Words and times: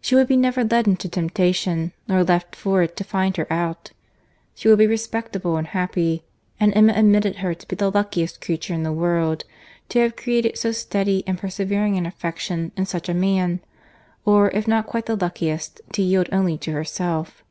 She 0.00 0.14
would 0.14 0.28
be 0.28 0.36
never 0.36 0.62
led 0.62 0.86
into 0.86 1.08
temptation, 1.08 1.90
nor 2.06 2.22
left 2.22 2.54
for 2.54 2.80
it 2.84 2.94
to 2.96 3.02
find 3.02 3.36
her 3.36 3.52
out. 3.52 3.90
She 4.54 4.68
would 4.68 4.78
be 4.78 4.86
respectable 4.86 5.56
and 5.56 5.66
happy; 5.66 6.22
and 6.60 6.72
Emma 6.76 6.92
admitted 6.94 7.38
her 7.38 7.54
to 7.54 7.66
be 7.66 7.74
the 7.74 7.90
luckiest 7.90 8.40
creature 8.40 8.72
in 8.72 8.84
the 8.84 8.92
world, 8.92 9.42
to 9.88 9.98
have 9.98 10.14
created 10.14 10.56
so 10.56 10.70
steady 10.70 11.24
and 11.26 11.38
persevering 11.38 11.98
an 11.98 12.06
affection 12.06 12.70
in 12.76 12.86
such 12.86 13.08
a 13.08 13.14
man;—or, 13.14 14.50
if 14.52 14.68
not 14.68 14.86
quite 14.86 15.06
the 15.06 15.16
luckiest, 15.16 15.80
to 15.94 16.02
yield 16.02 16.28
only 16.30 16.56
to 16.58 16.70
herself. 16.70 17.42